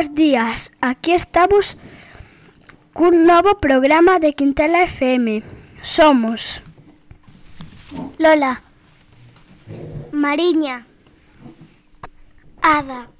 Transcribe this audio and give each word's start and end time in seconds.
Bos 0.00 0.14
días, 0.14 0.72
aquí 0.80 1.12
estamos 1.12 1.76
cun 2.96 3.28
novo 3.28 3.60
programa 3.60 4.16
de 4.16 4.32
Quintela 4.32 4.80
FM. 4.88 5.44
Somos 5.82 6.64
Lola, 8.16 8.62
Mariña, 10.10 10.86
Ada, 12.62 13.12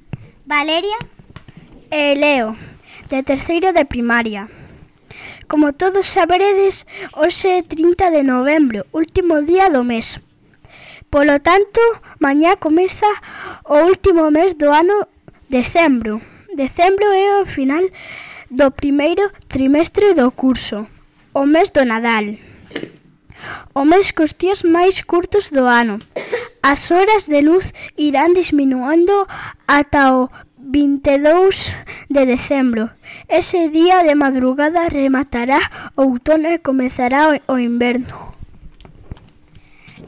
Valeria 0.47 0.97
e 1.91 2.17
Leo, 2.17 2.57
de 3.13 3.21
terceiro 3.25 3.75
de 3.77 3.85
primaria. 3.85 4.49
Como 5.53 5.77
todos 5.77 6.09
saberedes, 6.09 6.89
hoxe 7.13 7.61
é 7.61 7.63
30 7.63 8.09
de 8.09 8.25
novembro, 8.25 8.89
último 8.97 9.45
día 9.45 9.69
do 9.69 9.85
mes. 9.85 10.17
Polo 11.13 11.45
tanto, 11.45 11.83
mañá 12.17 12.57
comeza 12.57 13.11
o 13.69 13.85
último 13.85 14.33
mes 14.33 14.57
do 14.57 14.73
ano 14.73 14.97
decembro. 15.53 16.30
Decembro 16.55 17.05
é 17.13 17.41
o 17.41 17.47
final 17.47 17.83
do 18.51 18.71
primeiro 18.73 19.31
trimestre 19.47 20.15
do 20.15 20.31
curso, 20.33 20.85
o 21.33 21.47
mes 21.47 21.71
do 21.71 21.85
Nadal. 21.85 22.35
O 23.73 23.85
mes 23.85 24.11
cos 24.11 24.35
días 24.35 24.65
máis 24.65 25.01
curtos 25.01 25.51
do 25.51 25.65
ano. 25.65 25.99
As 26.61 26.91
horas 26.91 27.29
de 27.29 27.41
luz 27.41 27.73
irán 27.97 28.35
disminuando 28.35 29.27
ata 29.69 30.13
o 30.13 30.29
22 30.59 31.73
de 32.11 32.27
decembro. 32.27 32.91
Ese 33.29 33.69
día 33.69 34.03
de 34.03 34.15
madrugada 34.17 34.89
rematará 34.89 35.61
o 35.97 36.03
outono 36.03 36.49
e 36.51 36.59
comezará 36.59 37.41
o 37.47 37.59
inverno. 37.59 38.40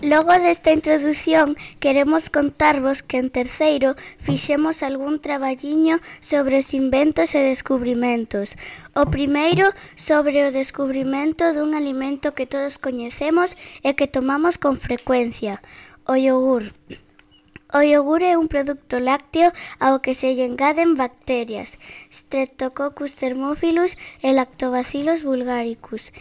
Logo 0.01 0.33
desta 0.33 0.73
introdución 0.73 1.57
queremos 1.79 2.31
contarvos 2.31 3.03
que 3.03 3.19
en 3.19 3.31
terceiro 3.31 3.95
fixemos 4.19 4.83
algún 4.83 5.21
traballiño 5.21 6.01
sobre 6.21 6.59
os 6.59 6.73
inventos 6.75 7.35
e 7.35 7.43
descubrimentos. 7.43 8.57
O 8.95 9.07
primeiro 9.07 9.71
sobre 9.95 10.47
o 10.47 10.53
descubrimento 10.55 11.53
dun 11.53 11.75
alimento 11.77 12.35
que 12.35 12.49
todos 12.49 12.79
coñecemos 12.79 13.59
e 13.85 13.93
que 13.93 14.09
tomamos 14.09 14.57
con 14.57 14.81
frecuencia, 14.81 15.61
o 16.09 16.17
yogur. 16.17 16.73
O 17.73 17.81
yogur 17.81 18.21
é 18.21 18.37
un 18.37 18.53
produto 18.53 19.01
lácteo 19.01 19.49
ao 19.81 20.05
que 20.05 20.13
se 20.13 20.37
lle 20.37 20.45
engaden 20.45 20.93
bacterias, 20.93 21.81
Streptococcus 22.13 23.17
thermophilus 23.17 23.97
e 24.21 24.29
Lactobacillus 24.37 25.25
vulgaricus, 25.25 26.13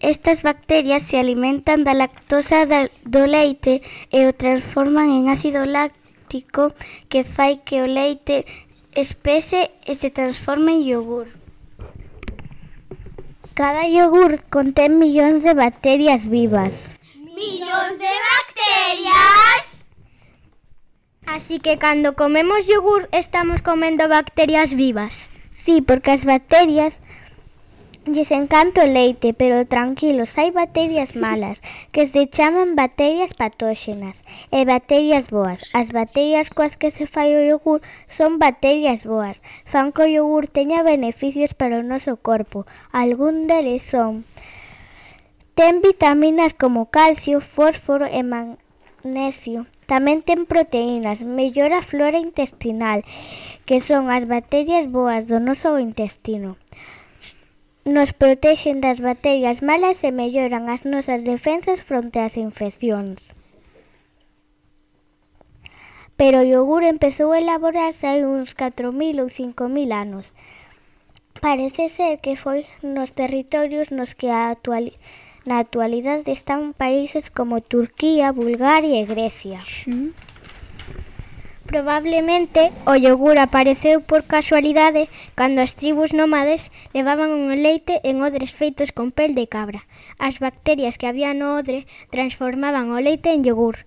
Estas 0.00 0.42
bacterias 0.42 1.02
se 1.02 1.18
alimentan 1.18 1.84
da 1.84 1.94
lactosa 1.94 2.66
do 3.04 3.26
leite 3.26 3.80
e 4.12 4.28
o 4.28 4.36
transforman 4.36 5.08
en 5.08 5.28
ácido 5.32 5.64
láctico 5.64 6.76
que 7.08 7.24
fai 7.24 7.64
que 7.64 7.80
o 7.80 7.88
leite 7.88 8.44
espese 8.92 9.72
e 9.88 9.96
se 9.96 10.10
transforme 10.10 10.76
en 10.76 10.84
yogur. 10.84 11.28
Cada 13.56 13.88
yogur 13.88 14.44
contén 14.52 15.00
millóns 15.00 15.40
de 15.40 15.56
bacterias 15.56 16.28
vivas. 16.28 16.92
Millóns 17.16 17.96
de 17.96 18.12
bacterias? 18.28 19.88
Así 21.24 21.56
que 21.58 21.80
cando 21.80 22.12
comemos 22.20 22.68
yogur 22.68 23.08
estamos 23.12 23.64
comendo 23.64 24.12
bacterias 24.12 24.76
vivas. 24.76 25.32
Sí, 25.56 25.80
porque 25.80 26.12
as 26.12 26.24
bacterias 26.28 27.00
lles 28.06 28.30
encanta 28.30 28.84
o 28.84 28.86
leite, 28.86 29.34
pero 29.34 29.66
tranquilos, 29.66 30.38
hai 30.38 30.54
bacterias 30.54 31.16
malas, 31.24 31.58
que 31.90 32.06
se 32.06 32.30
chaman 32.30 32.78
bacterias 32.78 33.34
patóxenas, 33.34 34.22
e 34.54 34.62
bacterias 34.64 35.26
boas. 35.28 35.66
As 35.74 35.90
bacterias 35.90 36.48
coas 36.50 36.78
que 36.78 36.94
se 36.94 37.10
fai 37.10 37.34
o 37.34 37.42
yogur 37.42 37.82
son 38.06 38.38
bacterias 38.38 39.02
boas. 39.02 39.42
Fan 39.66 39.90
que 39.90 40.02
o 40.02 40.06
yogur 40.06 40.46
teña 40.46 40.86
beneficios 40.86 41.52
para 41.52 41.82
o 41.82 41.86
noso 41.86 42.14
corpo. 42.16 42.66
Algún 42.94 43.46
deles 43.50 43.82
son... 43.82 44.24
Ten 45.56 45.80
vitaminas 45.80 46.52
como 46.52 46.92
calcio, 46.92 47.40
fósforo 47.40 48.04
e 48.04 48.20
magnesio. 48.22 49.64
Tamén 49.88 50.20
ten 50.20 50.44
proteínas, 50.44 51.24
mellora 51.24 51.80
a 51.80 51.86
flora 51.86 52.20
intestinal, 52.20 53.02
que 53.64 53.80
son 53.80 54.12
as 54.12 54.28
bacterias 54.28 54.84
boas 54.90 55.24
do 55.24 55.40
noso 55.40 55.80
intestino. 55.80 56.60
Nos 57.86 58.10
protexen 58.12 58.82
das 58.82 58.98
bacterias 58.98 59.62
malas 59.62 60.02
e 60.02 60.10
melloran 60.10 60.66
as 60.74 60.82
nosas 60.82 61.22
defensas 61.22 61.78
fronte 61.88 62.18
ás 62.18 62.34
infeccións. 62.34 63.30
Pero 66.18 66.42
o 66.42 66.48
yogur 66.50 66.82
empezou 66.82 67.30
a 67.30 67.38
elaborarse 67.38 68.10
hai 68.10 68.26
uns 68.26 68.58
4.000 68.58 69.22
ou 69.22 69.28
5.000 69.30 69.94
anos. 69.94 70.34
Parece 71.38 71.86
ser 71.96 72.18
que 72.18 72.34
foi 72.34 72.66
nos 72.82 73.14
territorios 73.14 73.94
nos 73.94 74.18
que 74.18 74.34
a 74.34 74.50
actualidade 74.50 74.98
Na 75.46 75.62
están 76.38 76.74
países 76.74 77.30
como 77.30 77.62
Turquía, 77.62 78.34
Bulgaria 78.34 78.98
e 78.98 79.06
Grecia. 79.06 79.62
Probablemente 81.66 82.70
o 82.86 82.94
yogur 82.94 83.38
apareceu 83.38 84.00
por 84.00 84.22
casualidade 84.22 85.10
cando 85.34 85.58
as 85.60 85.74
tribus 85.74 86.14
nómades 86.14 86.70
levaban 86.94 87.50
o 87.50 87.54
leite 87.58 87.98
en 88.06 88.22
odres 88.22 88.54
feitos 88.54 88.94
con 88.94 89.10
pel 89.10 89.34
de 89.34 89.50
cabra. 89.50 89.82
As 90.22 90.38
bacterias 90.38 90.94
que 90.94 91.10
había 91.10 91.34
no 91.34 91.58
odre 91.58 91.90
transformaban 92.14 92.94
o 92.94 93.02
leite 93.02 93.34
en 93.34 93.42
yogur. 93.42 93.82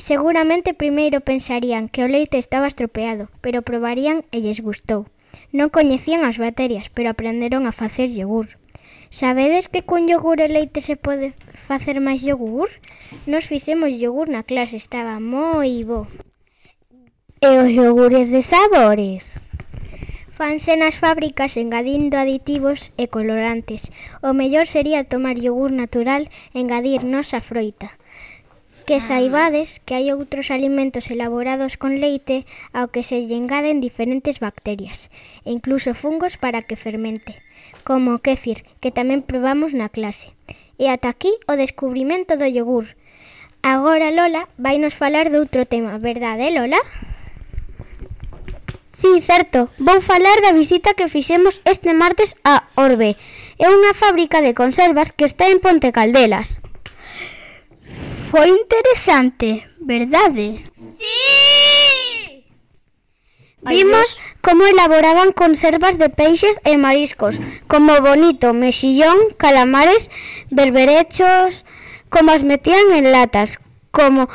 Seguramente 0.00 0.72
primeiro 0.72 1.20
pensarían 1.20 1.92
que 1.92 2.00
o 2.04 2.08
leite 2.08 2.40
estaba 2.40 2.66
estropeado, 2.66 3.28
pero 3.44 3.60
probarían 3.60 4.24
e 4.32 4.40
lles 4.40 4.64
gustou. 4.64 5.04
Non 5.52 5.68
coñecían 5.68 6.24
as 6.24 6.40
bacterias, 6.40 6.88
pero 6.88 7.12
aprenderon 7.12 7.68
a 7.68 7.76
facer 7.76 8.08
yogur. 8.08 8.56
Sabedes 9.12 9.68
que 9.68 9.84
con 9.84 10.08
yogur 10.08 10.40
e 10.40 10.48
leite 10.48 10.80
se 10.80 10.96
pode 10.96 11.36
facer 11.68 12.00
máis 12.00 12.24
yogur? 12.24 12.72
Nos 13.28 13.48
fixemos 13.48 13.92
yogur 13.92 14.32
na 14.32 14.48
clase, 14.48 14.80
estaba 14.80 15.20
moi 15.20 15.84
bo 15.84 16.08
e 17.40 17.48
os 17.58 17.68
iogures 17.68 18.30
de 18.32 18.40
sabores. 18.40 19.44
Fanse 20.32 20.76
nas 20.76 20.96
fábricas 20.96 21.56
engadindo 21.56 22.16
aditivos 22.16 22.92
e 22.96 23.08
colorantes. 23.08 23.92
O 24.20 24.36
mellor 24.36 24.68
sería 24.68 25.04
tomar 25.04 25.36
yogur 25.36 25.72
natural 25.72 26.28
e 26.52 26.60
engadir 26.60 27.04
nosa 27.04 27.40
froita. 27.40 27.96
Que 28.84 29.00
ah. 29.00 29.04
saibades 29.04 29.80
que 29.80 29.96
hai 29.96 30.12
outros 30.12 30.52
alimentos 30.52 31.08
elaborados 31.08 31.80
con 31.80 32.00
leite 32.04 32.44
ao 32.76 32.92
que 32.92 33.00
se 33.00 33.24
lle 33.24 33.36
engaden 33.36 33.80
diferentes 33.80 34.40
bacterias 34.40 35.08
e 35.44 35.52
incluso 35.56 35.96
fungos 35.96 36.36
para 36.36 36.64
que 36.64 36.76
fermente, 36.76 37.40
como 37.84 38.12
o 38.16 38.20
kéfir, 38.20 38.64
que 38.80 38.92
tamén 38.92 39.24
probamos 39.24 39.72
na 39.72 39.88
clase. 39.88 40.32
E 40.76 40.92
ata 40.92 41.12
aquí 41.12 41.32
o 41.48 41.56
descubrimento 41.56 42.36
do 42.36 42.48
yogur. 42.48 42.92
Agora 43.64 44.12
Lola 44.12 44.52
vai 44.60 44.76
nos 44.76 44.92
falar 44.92 45.32
de 45.32 45.40
outro 45.40 45.64
tema, 45.64 45.96
verdade 45.96 46.52
Lola? 46.52 46.80
Sí, 48.96 49.20
certo. 49.20 49.68
Vou 49.76 50.00
falar 50.00 50.40
da 50.40 50.56
visita 50.56 50.96
que 50.96 51.12
fixemos 51.12 51.60
este 51.66 51.92
martes 51.92 52.32
a 52.48 52.72
Orbe. 52.80 53.20
É 53.60 53.68
unha 53.68 53.92
fábrica 53.92 54.40
de 54.40 54.56
conservas 54.56 55.12
que 55.12 55.28
está 55.28 55.52
en 55.52 55.60
Ponte 55.60 55.92
Caldelas. 55.92 56.64
Foi 58.32 58.48
interesante, 58.48 59.68
verdade? 59.84 60.64
Sí! 60.96 62.48
Vimos 63.68 64.16
como 64.40 64.64
elaboraban 64.64 65.36
conservas 65.36 66.00
de 66.00 66.08
peixes 66.08 66.56
e 66.64 66.80
mariscos, 66.80 67.36
como 67.68 68.00
bonito, 68.00 68.56
mexillón, 68.56 69.28
calamares, 69.36 70.08
berberechos, 70.48 71.68
como 72.08 72.32
as 72.32 72.48
metían 72.48 72.96
en 72.96 73.12
latas, 73.12 73.60
como 73.92 74.32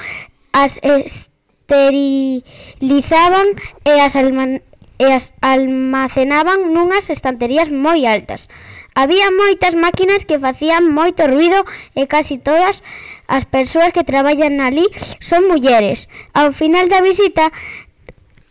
as... 0.53 0.77
Est 0.85 1.30
esterilizaban 1.71 3.47
e 3.85 3.99
as, 4.01 4.15
alman, 4.15 4.61
e 4.99 5.05
as 5.05 5.31
almacenaban 5.41 6.75
nunhas 6.75 7.07
estanterías 7.07 7.71
moi 7.71 8.03
altas. 8.03 8.51
Había 8.91 9.31
moitas 9.31 9.71
máquinas 9.79 10.27
que 10.27 10.35
facían 10.35 10.91
moito 10.91 11.23
ruido 11.23 11.63
e 11.95 12.11
casi 12.11 12.35
todas 12.35 12.83
as 13.31 13.47
persoas 13.47 13.95
que 13.95 14.03
traballan 14.03 14.59
ali 14.59 14.83
son 15.23 15.47
mulleres. 15.47 16.11
Ao 16.35 16.51
final 16.51 16.91
da 16.91 16.99
visita 16.99 17.55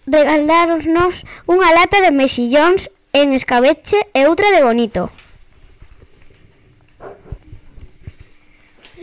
regaláronnos 0.08 1.28
unha 1.44 1.68
lata 1.76 2.00
de 2.00 2.16
mexillóns 2.16 2.88
en 3.12 3.36
escabeche 3.36 4.00
e 4.16 4.24
outra 4.24 4.48
de 4.48 4.64
bonito. 4.64 5.12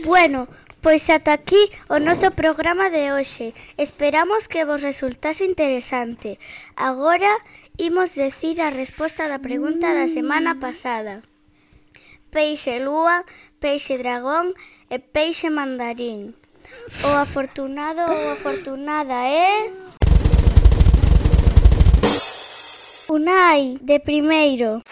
Bueno, 0.02 0.50
Pois 0.80 1.10
ata 1.10 1.34
aquí 1.34 1.58
o 1.90 1.98
noso 1.98 2.30
programa 2.30 2.86
de 2.86 3.10
hoxe. 3.10 3.50
Esperamos 3.74 4.46
que 4.46 4.62
vos 4.62 4.78
resultase 4.82 5.42
interesante. 5.42 6.38
Agora 6.78 7.42
imos 7.78 8.14
decir 8.14 8.62
a 8.62 8.70
resposta 8.70 9.26
da 9.26 9.42
pregunta 9.42 9.90
da 9.90 10.06
semana 10.06 10.54
pasada. 10.62 11.26
Peixe 12.30 12.78
lúa, 12.78 13.26
peixe 13.58 13.98
dragón 13.98 14.54
e 14.86 15.02
peixe 15.02 15.50
mandarín. 15.50 16.38
O 17.02 17.10
afortunado 17.10 18.06
ou 18.06 18.38
afortunada 18.38 19.18
é... 19.26 19.74
Unai, 23.10 23.82
de 23.82 23.98
primeiro. 23.98 24.84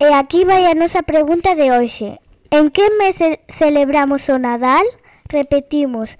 E 0.00 0.08
aquí 0.14 0.48
vai 0.48 0.64
a 0.66 0.74
nosa 0.74 1.02
pregunta 1.02 1.52
de 1.54 1.68
hoxe. 1.68 2.16
En 2.52 2.68
que 2.68 2.86
mes 2.98 3.16
celebramos 3.48 4.28
o 4.28 4.38
Nadal? 4.38 4.84
Repetimos, 5.24 6.18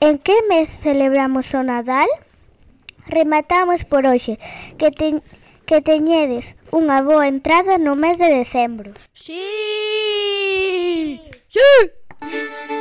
en 0.00 0.18
que 0.18 0.36
mes 0.46 0.68
celebramos 0.68 1.54
o 1.54 1.62
Nadal? 1.62 2.06
Rematamos 3.06 3.86
por 3.86 4.04
hoxe, 4.04 4.38
que, 4.76 4.90
te, 4.90 5.24
que 5.64 5.80
teñedes 5.80 6.52
unha 6.68 7.00
boa 7.00 7.32
entrada 7.32 7.80
no 7.80 7.96
mes 7.96 8.20
de 8.20 8.28
decembro. 8.28 8.92
Sí! 9.16 9.40
Sí! 11.48 11.64
sí! 12.68 12.79